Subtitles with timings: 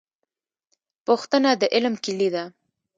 [1.07, 2.43] پوښتنه د علم کیلي ده